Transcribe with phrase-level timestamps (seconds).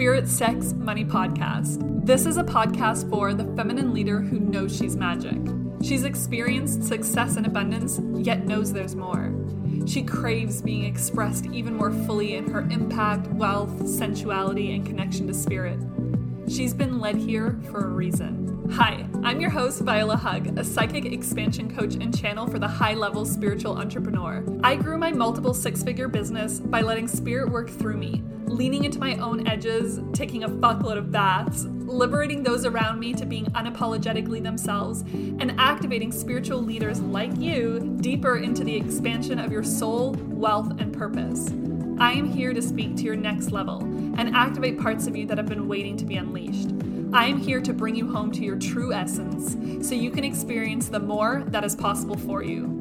[0.00, 2.06] Spirit, Sex, Money podcast.
[2.06, 5.36] This is a podcast for the feminine leader who knows she's magic.
[5.82, 9.30] She's experienced success and abundance, yet knows there's more.
[9.86, 15.34] She craves being expressed even more fully in her impact, wealth, sensuality, and connection to
[15.34, 15.78] spirit.
[16.48, 18.70] She's been led here for a reason.
[18.72, 22.94] Hi, I'm your host, Viola Hug, a psychic expansion coach and channel for the high
[22.94, 24.42] level spiritual entrepreneur.
[24.64, 28.98] I grew my multiple six figure business by letting spirit work through me, leaning into
[28.98, 34.42] my own edges, taking a fuckload of baths, liberating those around me to being unapologetically
[34.42, 40.70] themselves, and activating spiritual leaders like you deeper into the expansion of your soul, wealth,
[40.78, 41.48] and purpose.
[41.98, 45.38] I am here to speak to your next level and activate parts of you that
[45.38, 46.70] have been waiting to be unleashed.
[47.12, 50.88] I am here to bring you home to your true essence so you can experience
[50.88, 52.79] the more that is possible for you.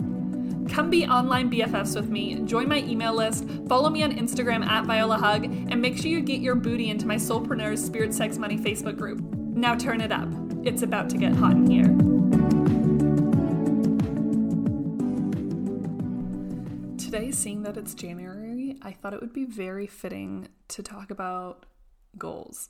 [0.69, 4.85] Come be online BFFs with me, join my email list, follow me on Instagram at
[4.85, 8.57] Viola Hug, and make sure you get your booty into my Soulpreneurs Spirit Sex Money
[8.57, 9.19] Facebook group.
[9.19, 10.29] Now turn it up.
[10.63, 11.85] It's about to get hot in here.
[16.97, 21.65] Today, seeing that it's January, I thought it would be very fitting to talk about
[22.17, 22.69] goals.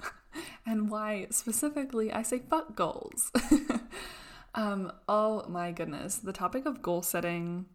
[0.66, 3.30] and why specifically I say fuck goals.
[4.56, 7.66] um, oh my goodness, the topic of goal setting.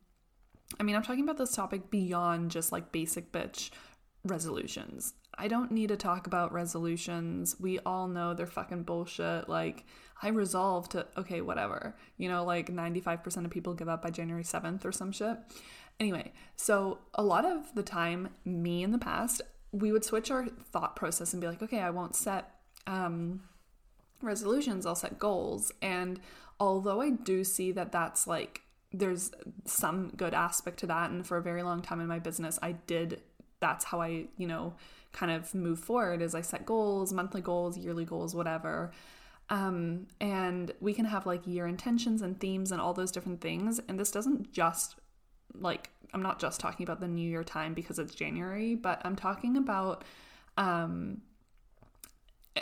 [0.79, 3.69] I mean, I'm talking about this topic beyond just like basic bitch
[4.25, 5.13] resolutions.
[5.37, 7.55] I don't need to talk about resolutions.
[7.59, 9.47] We all know they're fucking bullshit.
[9.47, 9.85] Like,
[10.21, 11.95] I resolve to, okay, whatever.
[12.17, 15.37] You know, like 95% of people give up by January 7th or some shit.
[15.99, 20.47] Anyway, so a lot of the time, me in the past, we would switch our
[20.47, 22.52] thought process and be like, okay, I won't set
[22.87, 23.41] um,
[24.21, 25.71] resolutions, I'll set goals.
[25.81, 26.19] And
[26.62, 28.62] although I do see that that's like,
[28.94, 29.31] there's
[29.66, 31.09] some good aspect to that.
[31.09, 33.22] And for a very long time in my business, I did,
[33.59, 34.76] that's how I, you know,
[35.12, 38.92] kind of move forward is I set goals, monthly goals, yearly goals, whatever.
[39.50, 43.82] Um, and we can have like year intentions and themes and all those different things.
[43.88, 44.98] And this doesn't just
[45.55, 49.16] like, I'm not just talking about the new year time because it's January, but I'm
[49.16, 50.04] talking about
[50.58, 51.21] um,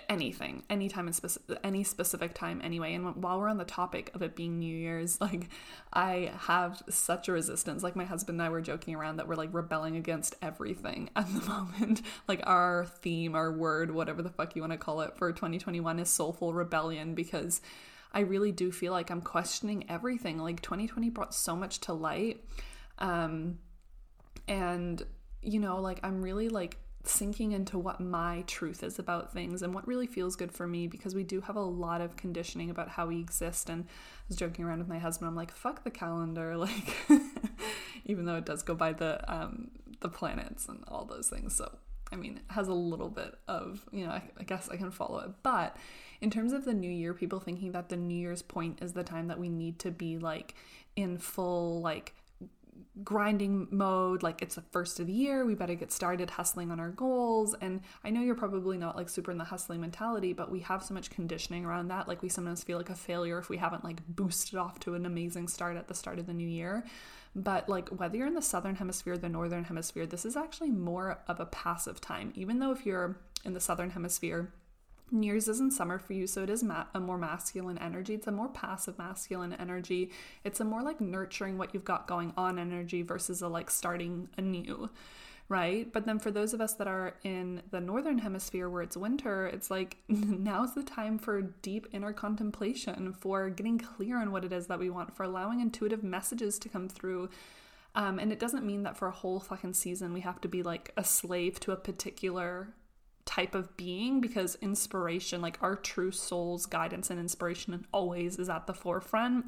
[0.07, 2.93] anything anytime in specific any specific time anyway.
[2.93, 5.49] And while we're on the topic of it being new year's like
[5.91, 7.81] i have such a resistance.
[7.81, 11.25] Like my husband and i were joking around that we're like rebelling against everything at
[11.33, 12.01] the moment.
[12.27, 15.99] Like our theme our word whatever the fuck you want to call it for 2021
[15.99, 17.61] is soulful rebellion because
[18.13, 20.37] i really do feel like i'm questioning everything.
[20.37, 22.43] Like 2020 brought so much to light.
[22.99, 23.57] Um
[24.47, 25.03] and
[25.41, 29.73] you know like i'm really like sinking into what my truth is about things and
[29.73, 32.89] what really feels good for me because we do have a lot of conditioning about
[32.89, 33.69] how we exist.
[33.69, 33.87] And I
[34.27, 35.29] was joking around with my husband.
[35.29, 36.95] I'm like fuck the calendar like
[38.05, 39.71] even though it does go by the um
[40.01, 41.55] the planets and all those things.
[41.55, 41.71] So
[42.11, 44.91] I mean it has a little bit of you know I, I guess I can
[44.91, 45.31] follow it.
[45.41, 45.77] But
[46.19, 49.03] in terms of the new year people thinking that the new year's point is the
[49.03, 50.53] time that we need to be like
[50.97, 52.13] in full like
[53.03, 56.79] grinding mode like it's the first of the year we better get started hustling on
[56.79, 57.55] our goals.
[57.61, 60.83] And i know you're probably not like super in the hustling mentality but we have
[60.83, 62.07] so much conditioning around that.
[62.07, 65.05] Like we sometimes feel like a failure if we haven't like boosted off to an
[65.05, 66.85] amazing start at the start of the new year.
[67.35, 71.19] But like whether you're in the southern hemisphere the northern hemisphere this is actually more
[71.27, 72.33] of a passive time.
[72.35, 74.51] Even though if you're in the southern hemisphere
[75.11, 78.13] New Year's isn't summer for you, so it is ma- a more masculine energy.
[78.13, 80.11] It's a more passive masculine energy.
[80.43, 84.29] It's a more like nurturing what you've got going on energy versus a like starting
[84.37, 84.89] anew,
[85.47, 85.91] right?
[85.91, 89.47] But then for those of us that are in the northern hemisphere where it's winter,
[89.47, 94.53] it's like now's the time for deep inner contemplation, for getting clear on what it
[94.53, 97.29] is that we want, for allowing intuitive messages to come through.
[97.95, 100.61] Um, and it doesn't mean that for a whole fucking season we have to be
[100.61, 102.69] like a slave to a particular
[103.29, 108.65] type of being because inspiration, like our true soul's guidance and inspiration, always is at
[108.65, 109.45] the forefront.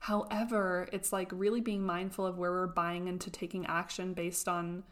[0.00, 4.82] However, it's like really being mindful of where we're buying into taking action based on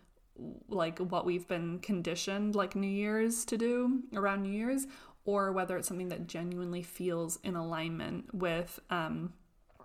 [0.71, 4.87] like what we've been conditioned like New Year's to do around New Year's,
[5.27, 9.35] or whether it's something that genuinely feels in alignment with um,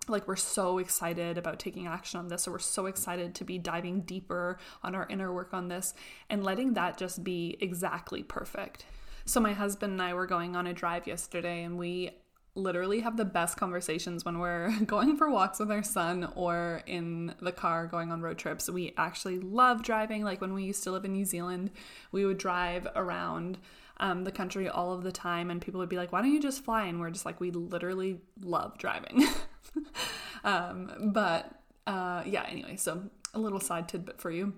[0.08, 3.58] like we're so excited about taking action on this or we're so excited to be
[3.58, 5.94] diving deeper on our inner work on this
[6.30, 8.86] and letting that just be exactly perfect.
[9.24, 12.10] So my husband and I were going on a drive yesterday and we
[12.56, 17.34] literally have the best conversations when we're going for walks with our son or in
[17.40, 18.70] the car going on road trips.
[18.70, 20.22] We actually love driving.
[20.22, 21.70] Like when we used to live in New Zealand,
[22.12, 23.58] we would drive around
[23.98, 26.40] um, the country all of the time, and people would be like, Why don't you
[26.40, 26.86] just fly?
[26.86, 29.26] And we're just like, We literally love driving.
[30.44, 31.50] um, but
[31.86, 34.54] uh, yeah, anyway, so a little side tidbit for you.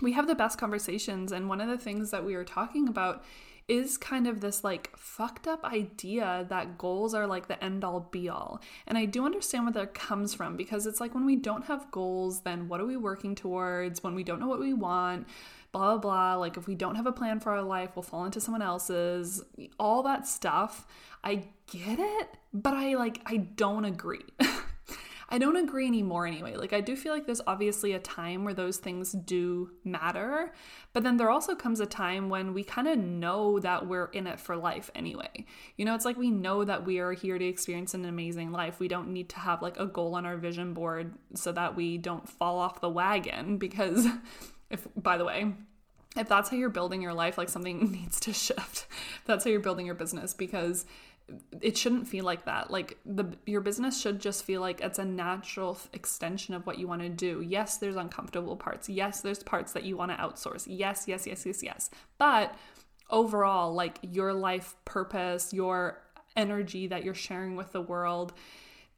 [0.00, 1.32] we have the best conversations.
[1.32, 3.24] And one of the things that we were talking about
[3.66, 8.00] is kind of this like fucked up idea that goals are like the end all
[8.12, 8.60] be all.
[8.86, 11.90] And I do understand where that comes from because it's like when we don't have
[11.90, 14.02] goals, then what are we working towards?
[14.02, 15.26] When we don't know what we want,
[15.74, 16.34] blah, blah, blah.
[16.36, 19.42] Like if we don't have a plan for our life, we'll fall into someone else's,
[19.78, 20.86] all that stuff.
[21.22, 24.24] I get it, but I like, I don't agree.
[25.28, 26.54] I don't agree anymore anyway.
[26.54, 30.52] Like, I do feel like there's obviously a time where those things do matter,
[30.92, 34.26] but then there also comes a time when we kind of know that we're in
[34.26, 35.46] it for life anyway.
[35.76, 38.78] You know, it's like we know that we are here to experience an amazing life.
[38.78, 41.98] We don't need to have like a goal on our vision board so that we
[41.98, 44.06] don't fall off the wagon because,
[44.74, 45.52] if, by the way,
[46.16, 48.86] if that's how you're building your life, like something needs to shift.
[49.24, 50.84] That's how you're building your business because
[51.62, 52.70] it shouldn't feel like that.
[52.70, 56.86] Like the your business should just feel like it's a natural extension of what you
[56.86, 57.40] want to do.
[57.40, 58.88] Yes there's uncomfortable parts.
[58.88, 60.64] Yes there's parts that you want to outsource.
[60.66, 61.90] Yes yes yes yes yes.
[62.18, 62.54] But
[63.08, 66.02] overall like your life purpose your
[66.36, 68.32] energy that you're sharing with the world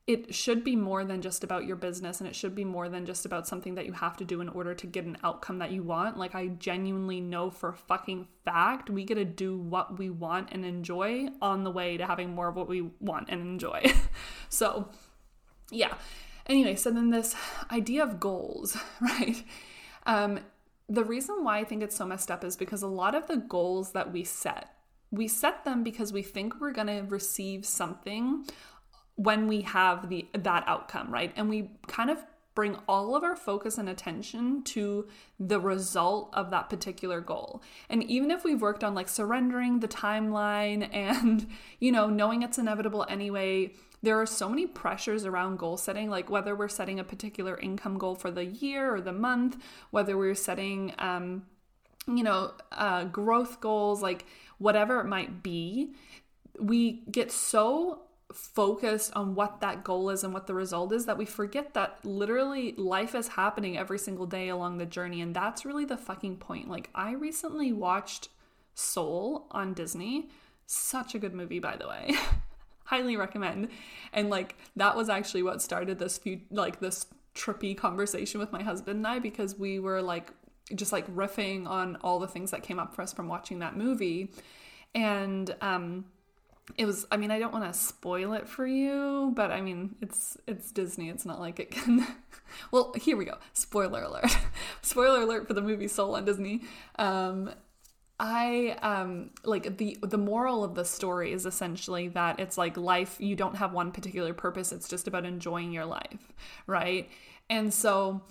[0.07, 3.05] it should be more than just about your business and it should be more than
[3.05, 5.73] just about something that you have to do in order to get an outcome that
[5.73, 6.17] you want.
[6.17, 10.65] Like, I genuinely know for fucking fact we get to do what we want and
[10.65, 13.83] enjoy on the way to having more of what we want and enjoy.
[14.49, 14.89] so,
[15.73, 15.95] yeah.
[16.47, 17.35] Anyway, so then this
[17.73, 19.43] idea of goals, right?
[20.07, 20.39] Um,
[20.89, 23.39] the reason why I think it's so messed up is because a lot of the
[23.39, 24.71] goals that we set,
[25.11, 28.45] we set them because we think we're going to receive something
[29.17, 31.33] when we have the that outcome, right?
[31.37, 32.25] And we kind of
[32.57, 35.07] bring all of our focus and attention to
[35.39, 37.63] the result of that particular goal.
[37.91, 41.47] And even if we've worked on like surrendering the timeline and,
[41.79, 43.73] you know, knowing it's inevitable anyway,
[44.03, 47.99] there are so many pressures around goal setting, like whether we're setting a particular income
[47.99, 49.57] goal for the year or the month,
[49.91, 51.45] whether we're setting, um,
[52.07, 54.25] you know, uh, growth goals, like
[54.59, 55.93] whatever it might be,
[56.59, 58.06] we get so
[58.37, 61.99] focused on what that goal is and what the result is that we forget that
[62.05, 65.23] literally life is happening every single day along the journey.
[65.23, 66.69] And that's really the fucking point.
[66.69, 68.29] Like i recently watched
[68.75, 70.29] soul on disney.
[70.67, 72.13] Such a good movie by the way.
[72.85, 73.69] Highly recommend.
[74.13, 78.63] And like that was actually what started this few like this trippy conversation with my
[78.63, 80.31] husband and i because we were like
[80.75, 83.79] just like riffing on all the things that came up for us from watching that
[83.79, 84.31] movie.
[84.95, 86.05] And um
[86.77, 89.95] it was i mean i don't want to spoil it for you but i mean
[90.03, 92.07] it's it's disney it's not like it can
[92.71, 94.37] well here we go spoiler alert.
[94.83, 96.63] Spoiler alert for the movie soul on disney.
[96.97, 97.51] Um
[98.19, 103.17] i um like the the moral of the story is essentially that it's like life
[103.19, 106.33] you don't have one particular purpose it's just about enjoying your life
[106.67, 107.11] right?
[107.51, 108.23] And so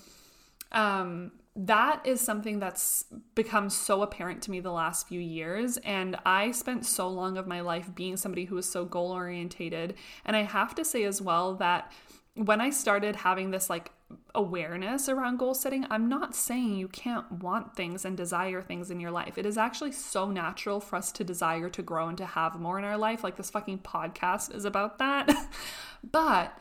[0.72, 5.78] um that is something that's become so apparent to me the last few years.
[5.78, 9.96] And I spent so long of my life being somebody who was so goal orientated.
[10.26, 11.92] And I have to say as well that
[12.34, 13.92] when I started having this like
[14.36, 19.00] awareness around goal setting, I'm not saying you can't want things and desire things in
[19.00, 19.38] your life.
[19.38, 22.78] It is actually so natural for us to desire to grow and to have more
[22.78, 23.24] in our life.
[23.24, 25.32] Like this fucking podcast is about that.
[26.12, 26.60] but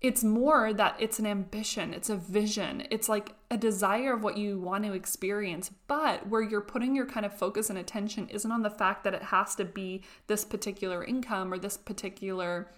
[0.00, 4.36] it's more that it's an ambition, it's a vision, it's like a desire of what
[4.36, 8.52] you want to experience, but where you're putting your kind of focus and attention isn't
[8.52, 12.70] on the fact that it has to be this particular income or this particular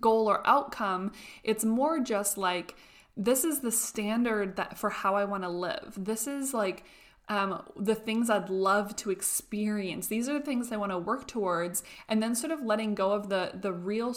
[0.00, 1.12] goal or outcome.
[1.42, 2.76] It's more just like,
[3.16, 5.94] this is the standard that for how I want to live.
[5.96, 6.84] This is like
[7.28, 10.06] um, the things I'd love to experience.
[10.06, 13.12] These are the things I want to work towards, and then sort of letting go
[13.12, 14.14] of the the real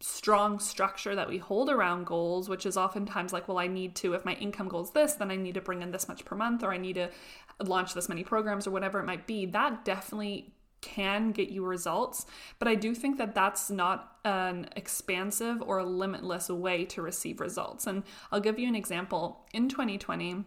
[0.00, 4.12] strong structure that we hold around goals, which is oftentimes like, well, I need to,
[4.12, 6.36] if my income goal is this, then I need to bring in this much per
[6.36, 7.10] month, or I need to
[7.60, 9.46] launch this many programs, or whatever it might be.
[9.46, 12.26] That definitely can get you results,
[12.58, 17.86] but I do think that that's not an expansive or limitless way to receive results.
[17.86, 19.46] And I'll give you an example.
[19.52, 20.44] In 2020,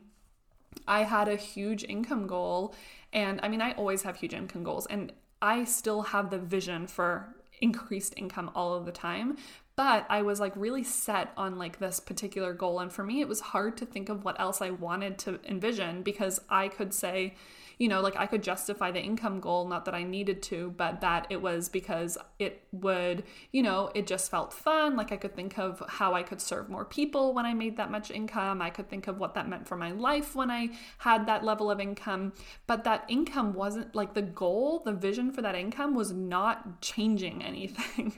[0.88, 2.75] I had a huge income goal,
[3.12, 6.86] and I mean, I always have huge income goals, and I still have the vision
[6.86, 9.37] for increased income all of the time
[9.75, 13.27] but I was like really set on like this particular goal and for me it
[13.27, 17.35] was hard to think of what else I wanted to envision because I could say
[17.79, 21.00] you know, like I could justify the income goal, not that I needed to, but
[21.00, 24.98] that it was because it would, you know, it just felt fun.
[24.98, 27.89] Like I could think of how I could serve more people when I made that
[27.89, 28.62] much income.
[28.62, 31.71] I could think of what that meant for my life when I had that level
[31.71, 32.33] of income.
[32.67, 37.41] But that income wasn't like the goal, the vision for that income was not changing
[37.45, 38.13] anything.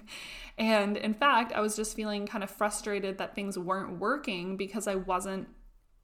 [0.58, 4.88] and in fact, I was just feeling kind of frustrated that things weren't working because
[4.88, 5.50] I wasn't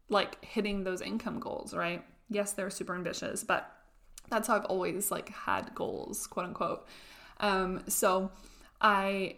[0.10, 2.06] like hitting those income goals, right?
[2.30, 3.72] Yes, they're super ambitious, but
[4.30, 6.88] that's how I've always like had goals, quote unquote.
[7.40, 8.32] Um, so
[8.82, 9.38] I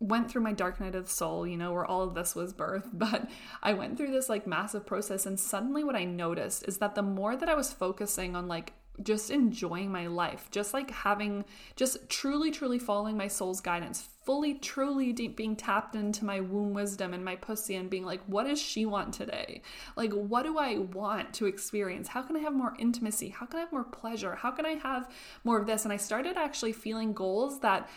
[0.00, 2.52] went through my dark night of the soul, you know, where all of this was
[2.52, 3.28] birth, but
[3.62, 7.02] I went through this like massive process and suddenly what I noticed is that the
[7.02, 8.72] more that I was focusing on like
[9.02, 11.44] just enjoying my life, just like having,
[11.76, 16.74] just truly, truly following my soul's guidance, fully, truly deep, being tapped into my womb
[16.74, 19.62] wisdom and my pussy and being like, what does she want today?
[19.96, 22.08] Like, what do I want to experience?
[22.08, 23.30] How can I have more intimacy?
[23.30, 24.34] How can I have more pleasure?
[24.34, 25.10] How can I have
[25.44, 25.84] more of this?
[25.84, 27.88] And I started actually feeling goals that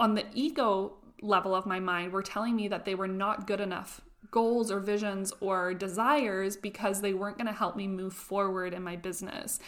[0.00, 3.60] on the ego level of my mind were telling me that they were not good
[3.60, 4.00] enough
[4.32, 8.82] goals or visions or desires because they weren't going to help me move forward in
[8.82, 9.60] my business.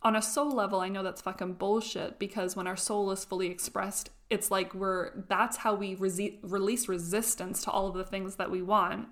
[0.00, 3.48] On a soul level, I know that's fucking bullshit because when our soul is fully
[3.48, 8.50] expressed, it's like we're that's how we release resistance to all of the things that
[8.50, 9.08] we want.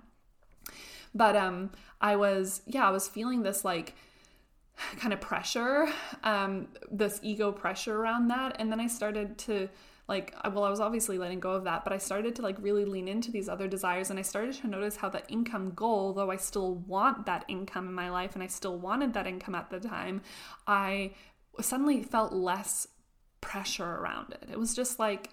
[1.15, 3.95] But um I was yeah, I was feeling this like
[4.97, 5.89] kind of pressure,
[6.25, 9.69] um this ego pressure around that and then I started to
[10.09, 12.85] like well i was obviously letting go of that but i started to like really
[12.85, 16.33] lean into these other desires and i started to notice how the income goal though
[16.33, 19.71] i still want that income in my life and i still wanted that income at
[19.71, 20.21] the time
[20.67, 21.12] i
[21.61, 22.89] suddenly felt less
[23.40, 24.49] pressure around it.
[24.50, 25.30] It was just like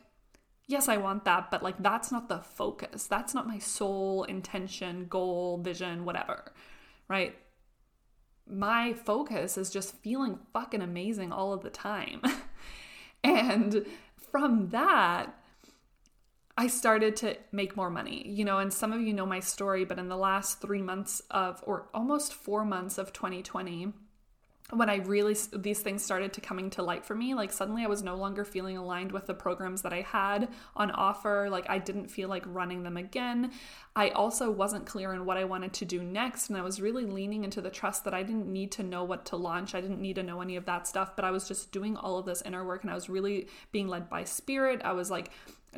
[0.70, 3.08] yes i want that but like that's not the focus.
[3.08, 6.52] That's not my sole intention goal vision whatever
[7.08, 7.36] right?
[8.50, 12.22] My focus is just feeling fucking amazing all of the time.
[13.24, 13.86] And
[14.32, 15.34] from that,
[16.58, 19.86] I started to make more money, you know, and some of you know my story,
[19.86, 23.94] but in the last three months of, or almost four months of 2020,
[24.72, 27.88] when I really these things started to coming to light for me, like suddenly I
[27.88, 31.48] was no longer feeling aligned with the programs that I had on offer.
[31.50, 33.52] Like I didn't feel like running them again.
[33.96, 37.06] I also wasn't clear on what I wanted to do next, and I was really
[37.06, 39.74] leaning into the trust that I didn't need to know what to launch.
[39.74, 42.18] I didn't need to know any of that stuff, but I was just doing all
[42.18, 44.82] of this inner work, and I was really being led by spirit.
[44.84, 45.32] I was like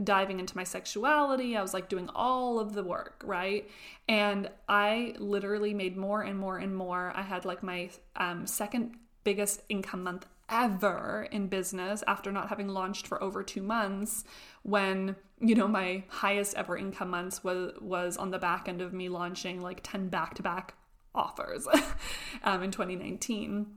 [0.03, 1.58] diving into my sexuality.
[1.58, 3.69] I was like doing all of the work, right?
[4.08, 7.12] And I literally made more and more and more.
[7.15, 12.67] I had like my um, second biggest income month ever in business after not having
[12.67, 14.24] launched for over two months
[14.63, 18.91] when you know my highest ever income months was was on the back end of
[18.91, 20.74] me launching like 10 back-to-back
[21.13, 21.67] offers
[22.43, 23.67] um, in 2019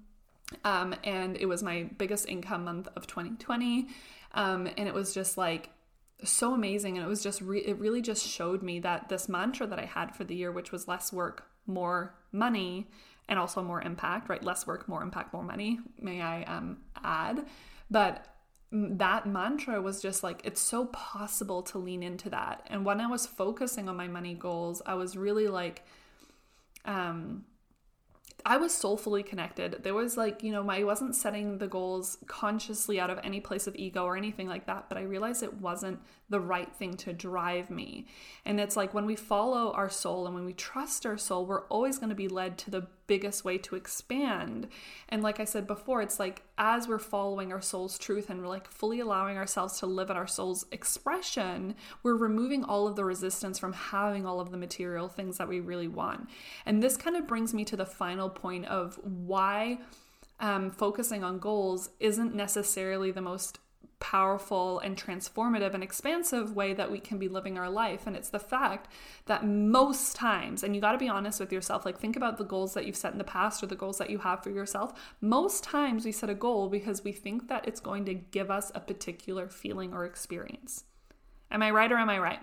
[0.64, 3.88] um, and it was my biggest income month of 2020
[4.32, 5.70] um, and it was just like
[6.24, 9.66] so amazing and it was just re- it really just showed me that this mantra
[9.66, 12.88] that I had for the year which was less work more money
[13.28, 14.42] and also more impact right?
[14.42, 17.46] Less work more impact more money may I um add?
[17.90, 18.26] But
[18.70, 22.66] that mantra was just like it's so possible to lean into that.
[22.70, 25.84] And when I was focusing on my money goals I was really like
[26.84, 27.44] um
[28.44, 29.82] I was soulfully connected.
[29.82, 33.66] There was like, you know, I wasn't setting the goals consciously out of any place
[33.66, 36.00] of ego or anything like that, but I realized it wasn't
[36.32, 38.06] the right thing to drive me.
[38.44, 41.66] And it's like when we follow our soul and when we trust our soul, we're
[41.66, 44.66] always going to be led to the biggest way to expand.
[45.10, 48.48] And like I said before, it's like as we're following our soul's truth and we're
[48.48, 53.04] like fully allowing ourselves to live at our soul's expression, we're removing all of the
[53.04, 56.28] resistance from having all of the material things that we really want.
[56.64, 59.78] And this kind of brings me to the final point of why
[60.40, 63.58] um, focusing on goals isn't necessarily the most
[64.02, 68.04] powerful and transformative and expansive way that we can be living our life.
[68.04, 68.88] And it's the fact
[69.26, 72.44] that most times, and you got to be honest with yourself, like think about the
[72.44, 74.92] goals that you've set in the past or the goals that you have for yourself.
[75.20, 78.72] Most times we set a goal because we think that it's going to give us
[78.74, 80.82] a particular feeling or experience.
[81.52, 82.40] Am I right or am I right?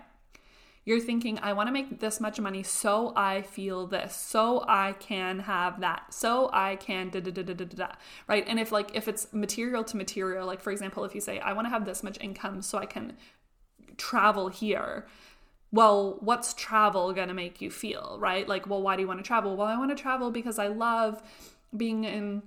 [0.84, 4.94] You're thinking, I want to make this much money so I feel this, so I
[4.98, 7.88] can have that, so I can da da da da da da,
[8.26, 8.44] right?
[8.48, 11.52] And if like if it's material to material, like for example, if you say, I
[11.52, 13.16] want to have this much income so I can
[13.98, 15.06] travel here,
[15.70, 18.48] well, what's travel gonna make you feel, right?
[18.48, 19.56] Like, well, why do you want to travel?
[19.56, 21.22] Well, I want to travel because I love
[21.76, 22.42] being in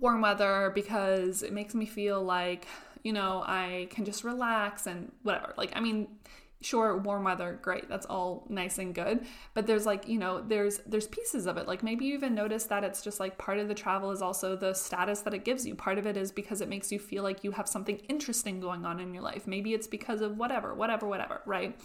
[0.00, 2.66] warm weather because it makes me feel like,
[3.02, 5.54] you know, I can just relax and whatever.
[5.56, 6.08] Like, I mean,
[6.62, 9.24] sure warm weather great that's all nice and good.
[9.54, 11.68] But there's like you know there's there's pieces of it.
[11.68, 14.56] Like maybe you even notice that it's just like part of the travel is also
[14.56, 15.74] the status that it gives you.
[15.74, 18.86] Part of it is because it makes you feel like you have something interesting going
[18.86, 19.46] on in your life.
[19.46, 21.78] Maybe it's because of whatever whatever whatever right?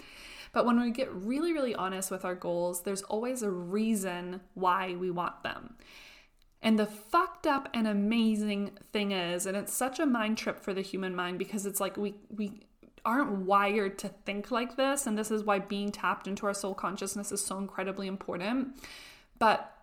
[0.53, 4.95] But when we get really really honest with our goals there's always a reason why
[4.95, 5.75] we want them.
[6.63, 10.75] And the fucked up and amazing thing is, and it's such a mind trip for
[10.75, 12.67] the human mind because it's like we we
[13.05, 15.08] aren't wired to think like this.
[15.08, 18.79] And this is why being tapped into our soul consciousness is so incredibly important.
[19.39, 19.74] But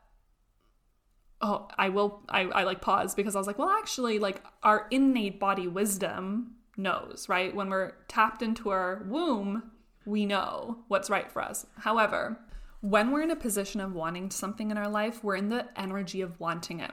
[1.41, 4.87] oh, I will, I, I like pause because I was like, well, actually, like our
[4.91, 7.55] innate body wisdom knows, right?
[7.55, 9.71] When we're tapped into our womb,
[10.05, 11.67] we know what's right for us.
[11.79, 12.39] However,
[12.81, 16.21] when we're in a position of wanting something in our life, we're in the energy
[16.21, 16.93] of wanting it.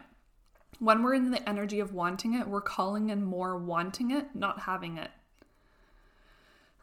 [0.80, 4.62] When we're in the energy of wanting it, we're calling in more wanting it, not
[4.62, 5.12] having it.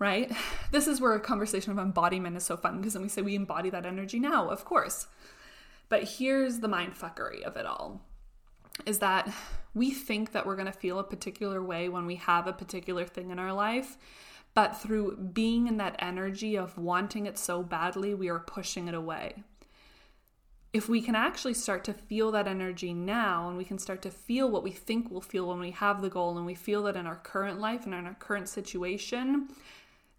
[0.02, 0.32] Right?
[0.72, 3.34] This is where a conversation of embodiment is so fun because then we say we
[3.34, 5.06] embody that energy now, of course.
[5.90, 8.00] But here's the mind fuckery of it all
[8.86, 9.30] is that
[9.74, 13.04] we think that we're going to feel a particular way when we have a particular
[13.04, 13.98] thing in our life.
[14.54, 18.94] But through being in that energy of wanting it so badly, we are pushing it
[18.94, 19.44] away.
[20.72, 24.10] If we can actually start to feel that energy now and we can start to
[24.10, 26.96] feel what we think we'll feel when we have the goal and we feel that
[26.96, 29.48] in our current life and in our current situation,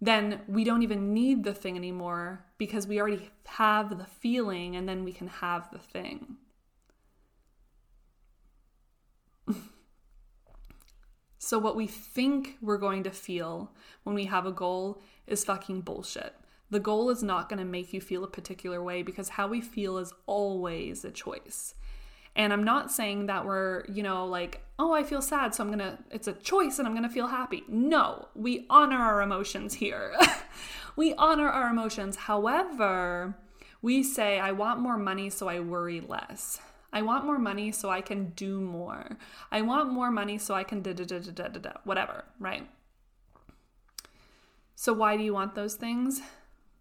[0.06, 4.88] then we don't even need the thing anymore because we already have the feeling and
[4.88, 6.36] then we can have the thing.
[11.38, 13.72] so, what we think we're going to feel
[14.04, 16.36] when we have a goal is fucking bullshit.
[16.70, 19.62] The goal is not going to make you feel a particular way because how we
[19.62, 21.76] feel is always a choice.
[22.36, 25.70] And I'm not saying that we're, you know, like, oh, I feel sad, so I'm
[25.70, 27.64] gonna, it's a choice and I'm gonna feel happy.
[27.68, 30.16] No, we honor our emotions here.
[30.96, 32.16] we honor our emotions.
[32.16, 33.36] However,
[33.84, 36.60] we say, I want more money, so I worry less.
[36.92, 39.18] I want more money so I can do more.
[39.52, 42.70] I want more money so I can da da da da da da whatever, right?
[44.76, 46.22] So, why do you want those things?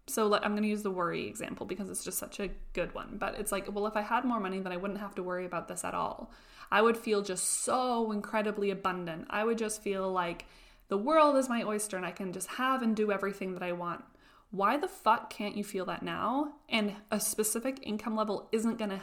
[0.07, 3.17] So I'm going to use the worry example because it's just such a good one.
[3.17, 5.45] But it's like, well, if I had more money, then I wouldn't have to worry
[5.45, 6.31] about this at all.
[6.71, 9.27] I would feel just so incredibly abundant.
[9.29, 10.45] I would just feel like
[10.89, 13.71] the world is my oyster and I can just have and do everything that I
[13.71, 14.03] want.
[14.51, 16.53] Why the fuck can't you feel that now?
[16.69, 19.01] And a specific income level isn't going to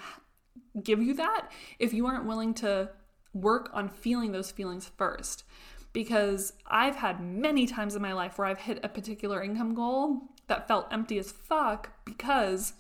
[0.83, 2.91] give you that if you aren't willing to
[3.33, 5.45] work on feeling those feelings first
[5.93, 10.23] because I've had many times in my life where I've hit a particular income goal
[10.47, 12.75] that felt empty as fuck because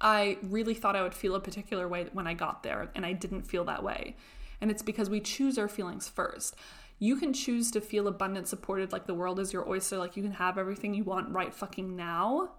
[0.00, 3.12] I really thought I would feel a particular way when I got there, and I
[3.12, 4.16] didn't feel that way.
[4.60, 6.56] And it's because we choose our feelings first.
[6.98, 10.22] You can choose to feel abundant, supported, like the world is your oyster, like you
[10.22, 12.52] can have everything you want right fucking now,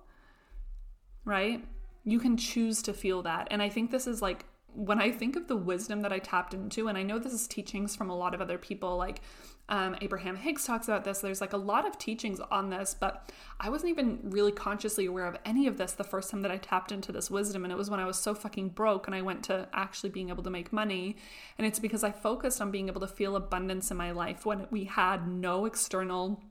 [1.25, 1.63] right?
[2.03, 3.47] You can choose to feel that.
[3.49, 6.53] And I think this is like when I think of the wisdom that I tapped
[6.53, 9.21] into, and I know this is teachings from a lot of other people, like
[9.69, 11.19] um, Abraham Hicks talks about this.
[11.19, 15.25] There's like a lot of teachings on this, but I wasn't even really consciously aware
[15.25, 17.65] of any of this the first time that I tapped into this wisdom.
[17.65, 20.29] And it was when I was so fucking broke and I went to actually being
[20.29, 21.17] able to make money.
[21.57, 24.67] And it's because I focused on being able to feel abundance in my life when
[24.71, 26.41] we had no external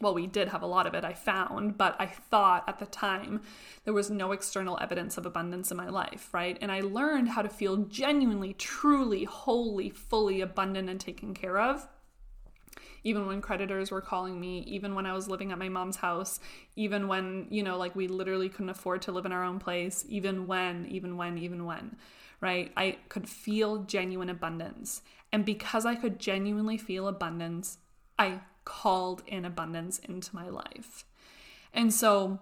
[0.00, 2.86] well, we did have a lot of it, I found, but I thought at the
[2.86, 3.40] time
[3.84, 6.58] there was no external evidence of abundance in my life, right?
[6.60, 11.88] And I learned how to feel genuinely, truly, wholly, fully abundant and taken care of
[13.06, 16.40] even when creditors were calling me, even when I was living at my mom's house,
[16.74, 20.04] even when, you know, like we literally couldn't afford to live in our own place,
[20.08, 21.96] even when, even when, even when,
[22.40, 22.72] right?
[22.76, 25.02] I could feel genuine abundance.
[25.32, 27.78] And because I could genuinely feel abundance,
[28.18, 31.06] I called in abundance into my life.
[31.72, 32.40] And so,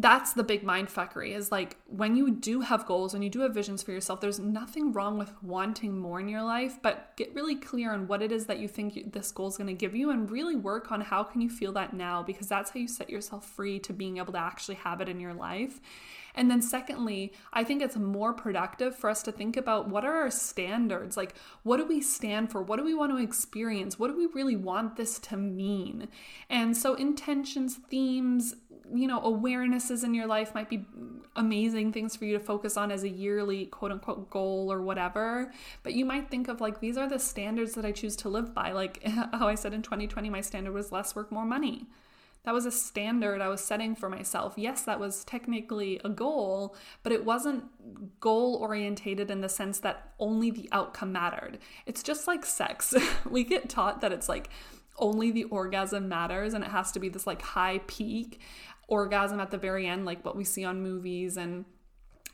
[0.00, 3.40] that's the big mind fuckery is like when you do have goals and you do
[3.40, 7.34] have visions for yourself there's nothing wrong with wanting more in your life but get
[7.34, 9.96] really clear on what it is that you think this goal is going to give
[9.96, 12.86] you and really work on how can you feel that now because that's how you
[12.86, 15.80] set yourself free to being able to actually have it in your life
[16.38, 20.14] and then, secondly, I think it's more productive for us to think about what are
[20.14, 21.16] our standards?
[21.16, 21.34] Like,
[21.64, 22.62] what do we stand for?
[22.62, 23.98] What do we want to experience?
[23.98, 26.06] What do we really want this to mean?
[26.48, 28.54] And so, intentions, themes,
[28.94, 30.86] you know, awarenesses in your life might be
[31.36, 35.52] amazing things for you to focus on as a yearly quote unquote goal or whatever.
[35.82, 38.54] But you might think of like, these are the standards that I choose to live
[38.54, 38.72] by.
[38.72, 41.86] Like how I said in 2020, my standard was less work, more money.
[42.44, 44.54] That was a standard I was setting for myself.
[44.56, 47.64] Yes, that was technically a goal, but it wasn't
[48.20, 51.58] goal orientated in the sense that only the outcome mattered.
[51.84, 52.94] It's just like sex.
[53.28, 54.48] we get taught that it's like,
[54.98, 58.40] only the orgasm matters and it has to be this like high peak
[58.88, 61.64] orgasm at the very end, like what we see on movies, and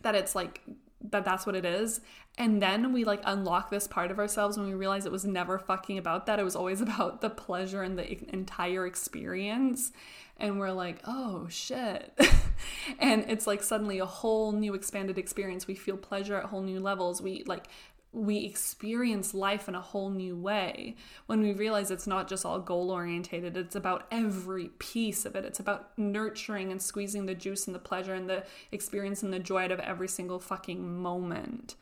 [0.03, 0.62] that it's like
[1.11, 2.01] that that's what it is.
[2.38, 5.59] And then we like unlock this part of ourselves when we realize it was never
[5.59, 6.38] fucking about that.
[6.38, 9.93] It was always about the pleasure and the entire experience.
[10.37, 12.19] And we're like, oh shit.
[12.99, 15.67] and it's like suddenly a whole new expanded experience.
[15.67, 17.23] We feel pleasure at whole new levels.
[17.23, 17.67] We like
[18.14, 20.94] we experience life in a whole new way
[21.27, 25.44] when we realize it's not just all goal orientated it's about every piece of it.
[25.44, 29.38] It's about nurturing and squeezing the juice and the pleasure and the experience and the
[29.40, 31.74] joy out of every single fucking moment.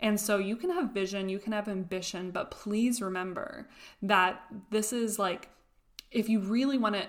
[0.00, 3.68] And so you can have vision you can have ambition but please remember
[4.02, 5.50] that this is like
[6.10, 7.06] if you really want to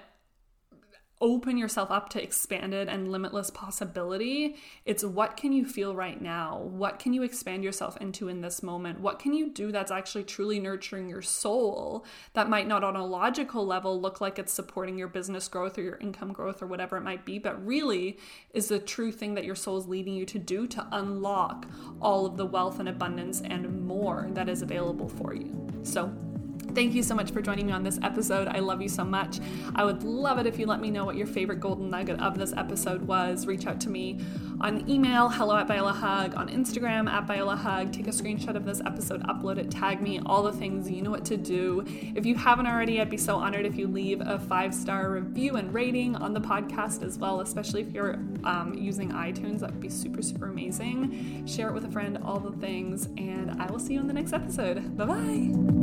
[1.21, 4.55] open yourself up to expanded and limitless possibility.
[4.85, 6.59] It's what can you feel right now?
[6.59, 8.99] What can you expand yourself into in this moment?
[8.99, 13.05] What can you do that's actually truly nurturing your soul that might not on a
[13.05, 16.97] logical level look like it's supporting your business growth or your income growth or whatever
[16.97, 18.17] it might be, but really
[18.53, 21.65] is the true thing that your soul is leading you to do to unlock
[22.01, 25.65] all of the wealth and abundance and more that is available for you.
[25.83, 26.13] So,
[26.75, 28.49] Thank you so much for joining me on this episode.
[28.49, 29.39] I love you so much.
[29.75, 32.37] I would love it if you let me know what your favorite golden nugget of
[32.37, 33.47] this episode was.
[33.47, 34.19] Reach out to me
[34.59, 37.93] on email, hello at Viola Hug, on Instagram at Viola Hug.
[37.93, 40.91] Take a screenshot of this episode, upload it, tag me, all the things.
[40.91, 41.85] You know what to do.
[42.13, 45.55] If you haven't already, I'd be so honored if you leave a five star review
[45.55, 49.61] and rating on the podcast as well, especially if you're um, using iTunes.
[49.61, 51.47] That would be super, super amazing.
[51.47, 53.05] Share it with a friend, all the things.
[53.17, 54.97] And I will see you in the next episode.
[54.97, 55.74] Bye bye.